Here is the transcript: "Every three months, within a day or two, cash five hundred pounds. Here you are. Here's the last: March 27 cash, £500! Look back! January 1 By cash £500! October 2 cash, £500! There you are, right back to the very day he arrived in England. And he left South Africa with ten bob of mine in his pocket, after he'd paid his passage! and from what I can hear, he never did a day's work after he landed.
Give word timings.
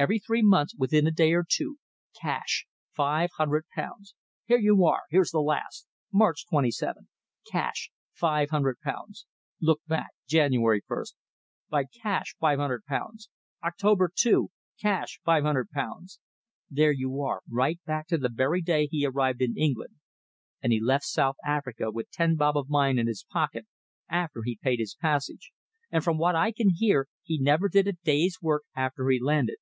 "Every 0.00 0.20
three 0.20 0.42
months, 0.42 0.76
within 0.76 1.08
a 1.08 1.10
day 1.10 1.32
or 1.32 1.42
two, 1.44 1.76
cash 2.22 2.68
five 2.94 3.30
hundred 3.36 3.64
pounds. 3.74 4.14
Here 4.44 4.58
you 4.60 4.84
are. 4.86 5.00
Here's 5.10 5.32
the 5.32 5.40
last: 5.40 5.88
March 6.12 6.46
27 6.48 7.08
cash, 7.50 7.90
£500! 8.16 8.76
Look 9.60 9.80
back! 9.88 10.10
January 10.28 10.82
1 10.86 11.02
By 11.68 11.86
cash 12.00 12.36
£500! 12.40 12.78
October 13.64 14.08
2 14.16 14.50
cash, 14.80 15.18
£500! 15.26 16.18
There 16.70 16.92
you 16.92 17.20
are, 17.22 17.40
right 17.50 17.80
back 17.84 18.06
to 18.06 18.18
the 18.18 18.30
very 18.32 18.62
day 18.62 18.86
he 18.86 19.04
arrived 19.04 19.42
in 19.42 19.58
England. 19.58 19.96
And 20.62 20.72
he 20.72 20.80
left 20.80 21.06
South 21.06 21.38
Africa 21.44 21.90
with 21.90 22.08
ten 22.12 22.36
bob 22.36 22.56
of 22.56 22.68
mine 22.70 23.00
in 23.00 23.08
his 23.08 23.24
pocket, 23.28 23.66
after 24.08 24.44
he'd 24.44 24.60
paid 24.60 24.78
his 24.78 24.94
passage! 24.94 25.50
and 25.90 26.04
from 26.04 26.18
what 26.18 26.36
I 26.36 26.52
can 26.52 26.70
hear, 26.72 27.08
he 27.24 27.40
never 27.40 27.68
did 27.68 27.88
a 27.88 27.94
day's 27.94 28.38
work 28.40 28.62
after 28.76 29.08
he 29.08 29.18
landed. 29.20 29.56